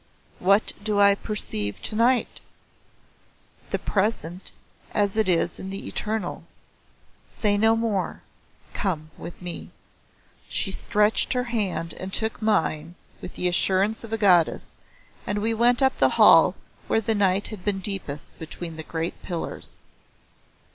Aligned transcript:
"What 0.39 0.73
do 0.81 0.99
I 0.99 1.13
perceive 1.13 1.79
tonight?" 1.79 2.41
"The 3.69 3.77
Present 3.77 4.51
as 4.93 5.15
it 5.15 5.29
is 5.29 5.59
in 5.59 5.69
the 5.69 5.85
Eternal. 5.87 6.43
Say 7.27 7.55
no 7.55 7.75
more. 7.75 8.23
Come 8.73 9.11
with 9.15 9.39
me." 9.39 9.69
She 10.49 10.71
stretched 10.71 11.33
her 11.33 11.43
hand 11.43 11.93
and 11.99 12.11
took 12.11 12.41
mine 12.41 12.95
with 13.21 13.35
the 13.35 13.47
assurance 13.47 14.03
of 14.03 14.11
a 14.11 14.17
goddess, 14.17 14.73
and 15.27 15.37
we 15.37 15.53
went 15.53 15.83
up 15.83 15.95
the 15.99 16.09
hall 16.17 16.55
where 16.87 16.99
the 16.99 17.13
night 17.13 17.49
had 17.49 17.63
been 17.63 17.77
deepest 17.77 18.39
between 18.39 18.77
the 18.77 18.81
great 18.83 19.21
pillars. 19.21 19.75